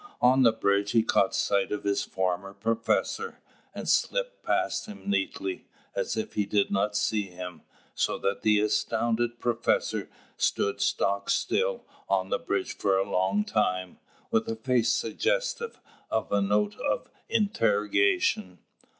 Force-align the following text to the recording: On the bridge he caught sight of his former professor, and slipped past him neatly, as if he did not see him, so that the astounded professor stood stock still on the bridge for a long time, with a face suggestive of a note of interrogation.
On 0.19 0.41
the 0.41 0.51
bridge 0.51 0.93
he 0.93 1.03
caught 1.03 1.35
sight 1.35 1.71
of 1.71 1.83
his 1.83 2.03
former 2.03 2.55
professor, 2.55 3.37
and 3.71 3.87
slipped 3.87 4.41
past 4.43 4.87
him 4.87 5.07
neatly, 5.07 5.67
as 5.95 6.17
if 6.17 6.33
he 6.33 6.43
did 6.47 6.71
not 6.71 6.95
see 6.95 7.27
him, 7.27 7.61
so 7.93 8.17
that 8.17 8.41
the 8.41 8.59
astounded 8.61 9.39
professor 9.39 10.09
stood 10.37 10.81
stock 10.81 11.29
still 11.29 11.85
on 12.09 12.29
the 12.29 12.39
bridge 12.39 12.75
for 12.75 12.97
a 12.97 13.07
long 13.07 13.43
time, 13.45 13.99
with 14.31 14.49
a 14.49 14.55
face 14.55 14.89
suggestive 14.89 15.79
of 16.09 16.31
a 16.31 16.41
note 16.41 16.77
of 16.79 17.07
interrogation. 17.29 18.57